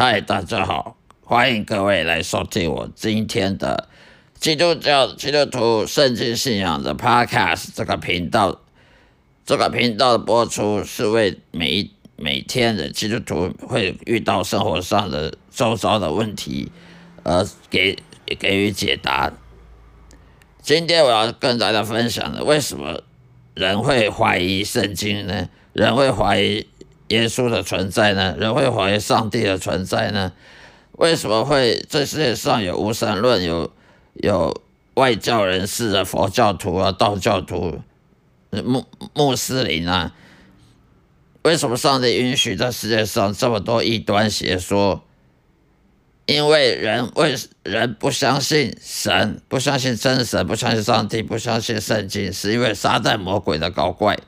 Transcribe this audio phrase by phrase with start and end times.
[0.00, 3.88] 嗨，大家好，欢迎各位来收听我今天的
[4.38, 8.60] 基督教基督徒圣经信仰的 Podcast 这个频道。
[9.44, 16.70] 这个频道的播出是为每每天的基督徒会遇到生活上的周遭的问题
[17.24, 17.98] 而给
[18.38, 19.32] 给予解答。
[20.62, 23.02] 今天我要跟大家分享的，为什么
[23.54, 25.48] 人会怀疑圣经呢？
[25.72, 26.68] 人会怀疑？
[27.08, 28.36] 耶稣的存在呢？
[28.38, 30.32] 人会怀疑上帝的存在呢？
[30.92, 33.42] 为什么会这世界上有无神论？
[33.42, 33.72] 有
[34.14, 34.62] 有
[34.94, 37.80] 外教人士的佛教徒啊、道教徒、
[38.50, 40.14] 穆穆斯林啊？
[41.42, 45.04] 为什么上帝允许在世界上这么多异端邪说？
[46.26, 54.18] 因为人为人不相信神，不相信真神，不相信上帝，不相信圣经，是因为撒旦魔鬼的搞怪。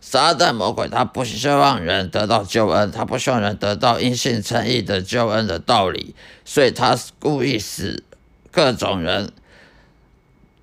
[0.00, 8.02] 撒旦魔鬼他不希望人得到救恩，他不希望人得到因信称义的救恩的道理，所以他故意使
[8.50, 9.30] 各种人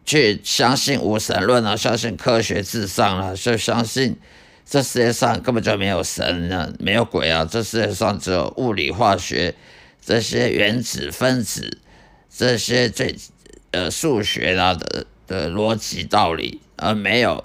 [0.03, 4.17] 去相信无神论啊，相信科学至上啊，就相信
[4.65, 9.53] 这世界上根本就没有神啊，没有鬼啊，这世界上只有物理化学
[10.03, 11.77] 这些原子分子
[12.35, 13.15] 这些最
[13.71, 17.43] 呃数学啊的的逻辑道理，而没有。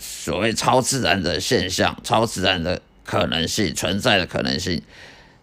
[0.00, 4.80] 所谓超自然的现象、超自然的可能性存在的可能性，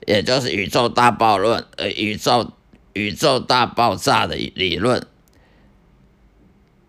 [0.07, 2.53] 也就是宇宙大爆论，呃，宇宙
[2.93, 5.05] 宇宙大爆炸的理论。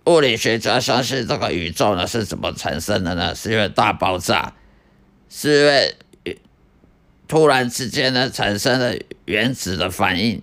[0.04, 3.34] 物理学家相信这个宇宙呢是怎么产生的呢？
[3.34, 4.54] 是因为大爆炸，
[5.28, 5.96] 是因为
[7.26, 10.40] 突然之间呢产生了原子的反应。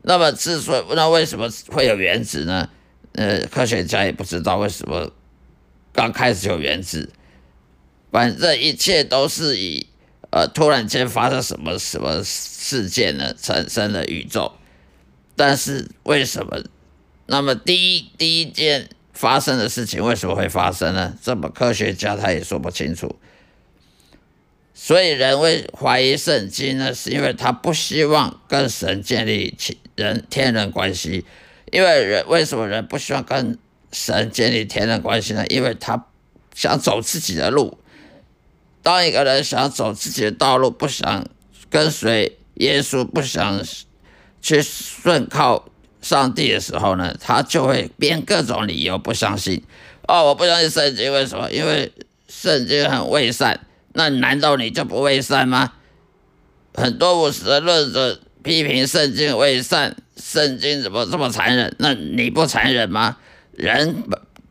[0.00, 2.70] 那么，之所以那为什么会有原子呢？
[3.12, 5.12] 呃，科学家也不知道为什么。
[5.94, 7.12] 刚开始有原子，
[8.10, 9.86] 反正一切都是以
[10.30, 14.56] 呃突然间发生什么什么事件呢产生了宇宙，
[15.36, 16.64] 但是为什么？
[17.26, 21.16] 那么第一第一件发生的事情为什么会发生呢？
[21.22, 23.16] 这么科学家他也说不清楚。
[24.74, 31.24] 所以人会怀疑圣经呢，是因为他不希望跟神建立起人天人关系，
[31.70, 33.56] 因为人为什么人不希望跟？
[33.94, 35.46] 神建立天人关系呢？
[35.46, 36.04] 因为他
[36.52, 37.78] 想走自己的路。
[38.82, 41.24] 当一个人想走自己的道路，不想
[41.70, 43.62] 跟随耶稣，不想
[44.42, 45.66] 去顺靠
[46.02, 49.62] 上帝的时候呢，他就会编各种理由不相信。
[50.06, 51.50] 哦，我不相信圣经，为什么？
[51.50, 51.90] 因为
[52.28, 53.60] 圣经很伪善。
[53.94, 55.72] 那难道你就不伪善吗？
[56.74, 61.74] 很多无神论者批评圣经伪善，圣经怎么这么残忍？
[61.78, 63.16] 那你不残忍吗？
[63.56, 64.04] 人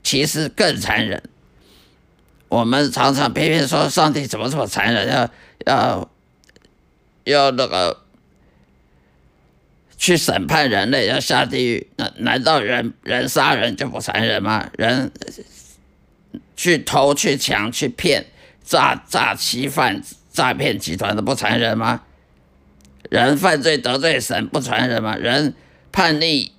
[0.04, 1.22] 其实更残忍。
[2.50, 5.08] 我们常常批评说，上帝怎么这么残忍？
[5.08, 5.30] 要
[5.66, 6.10] 要
[7.24, 8.04] 要那个
[9.98, 11.88] 去审判人类，要下地狱？
[11.96, 14.70] 那难道人人杀人就不残忍吗？
[14.78, 15.12] 人
[16.56, 18.28] 去偷、去抢、去骗、
[18.64, 22.04] 诈诈欺犯、诈骗集团的不残忍吗？
[23.10, 25.16] 人犯罪得罪神不残忍吗？
[25.16, 25.56] 人
[25.92, 26.52] 叛逆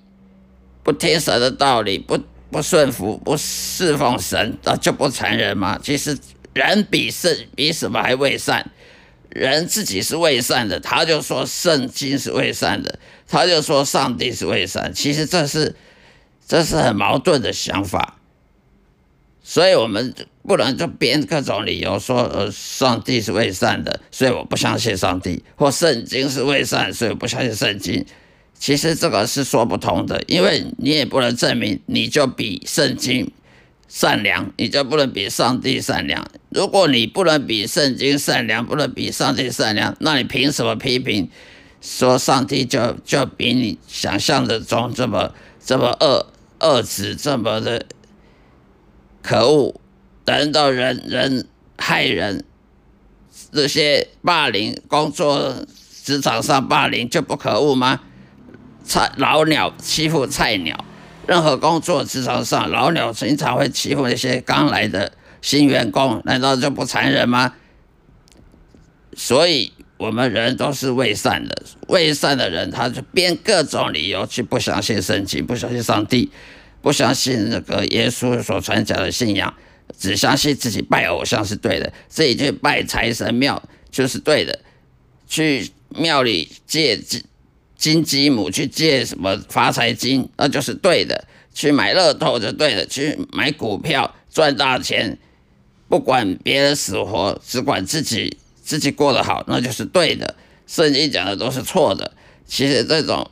[0.83, 2.19] 不听神的道理不？
[2.55, 5.77] 不顺服、不侍奉神，那就不成人吗？
[5.83, 6.17] 其实
[6.53, 8.71] 人比圣比什么还未善，
[9.29, 14.93] 人自己是未善的，他就说圣经是未善的，他就说上帝是未善。
[14.93, 15.75] 其实这是
[16.47, 18.19] 这是很矛盾的想法，
[19.43, 28.05] 所以我们不能就编各种理由说，呃，上帝是未善的，所以我不相信上帝，或圣经是未善，所以我不相信圣经。
[28.57, 33.31] 其实这个是说不通的，因为你也不能证明你就比圣经
[33.87, 36.25] 善良，你就不能比上帝善良。
[36.49, 41.29] 如果你不能比圣经善良，不能比上帝善良，那你凭什么批评
[41.81, 46.27] 说上帝就就比你想象的中这么这么恶
[46.61, 47.85] 恶质，这么的
[49.21, 49.79] 可恶？
[50.25, 51.47] 难道人人
[51.77, 52.43] 害人，
[53.51, 55.63] 这些霸凌工作
[56.03, 58.01] 职场上霸凌就不可恶吗？
[58.85, 60.85] 菜老鸟欺负菜鸟，
[61.27, 65.11] 任何工作职场上，老鸟经常会欺负那些刚来的
[65.41, 67.53] 新员工，难道就不残忍吗？
[69.17, 76.29] 所以，我们人都是未善的，未善的人，他就编各种理由去不相信圣经，不相信上帝，
[76.81, 79.53] 不相信那个耶稣所传讲的信仰，
[79.97, 84.59] 只相信自己拜偶像是对的，自己去拜财神庙就是对的，
[85.27, 86.97] 去庙里借
[87.77, 91.15] 金鸡母去借什么发财金，那就是对的；
[91.53, 95.17] 去买乐透就对的；去买股票赚大钱，
[95.87, 100.35] 不管别人死活，只管自己自己过得好，那就是对的。
[100.65, 102.13] 圣经讲的都是错的。
[102.47, 103.29] 其实这种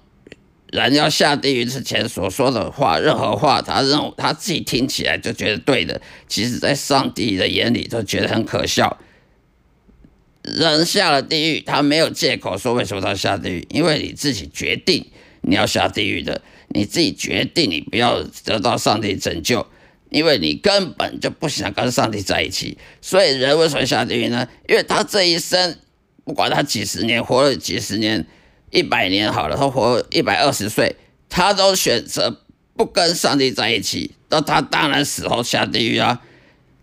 [0.68, 8.98] 人要下地狱之前所说的话，任何话，他认他自己听起来就觉得对的，其实在上帝的眼里都觉得很可笑。
[10.44, 15.06] 人下了地狱，他没有借口说为什么他下地狱，因为你自己决定
[15.42, 19.66] 你要下地狱的，你自己决定你不要得到上帝拯救，
[20.10, 22.78] 因为你根本就不想跟上帝在一起。
[23.02, 24.48] 所以人为什么下地狱呢？
[24.68, 25.78] 因为他这一生，
[26.26, 28.26] 不管他几十年活了几十年、
[28.70, 30.98] 一百年好了，他活一百二十岁，
[31.30, 32.42] 他都选择
[32.76, 36.22] 不跟上帝在一起，那他当然死后下地狱啊。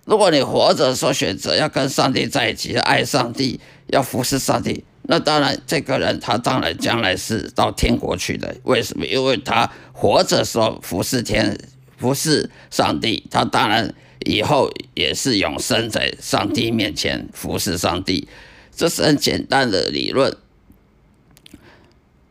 [0.06, 8.56] 如果你活着说选择要跟上帝在一起，要爱上帝，要服侍上帝，那当然这个人他当然将来是到天国去的。
[8.64, 9.06] 为什么？
[9.06, 11.56] 因为他活着时候服侍天，
[11.96, 13.94] 服侍上帝，他当然
[14.26, 18.26] 以后也是永生在上帝面前服侍上帝。
[18.74, 20.34] 这是很简单的理论，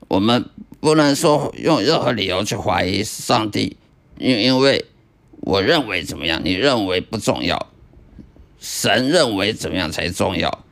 [0.10, 0.44] 我们
[0.82, 3.78] 不能说用任何理由去怀疑上帝，
[4.18, 4.86] 因因为。
[5.42, 6.42] 我认为怎么样？
[6.44, 7.68] 你认为不重要，
[8.60, 10.66] 神认为怎么样才重要？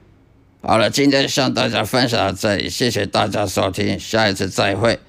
[0.61, 4.99] 好了，今天向大家分享到这里，谢谢大家收听，下一次再会，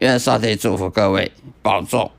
[0.00, 1.32] 愿上帝祝福各位，
[1.62, 2.10] 保重。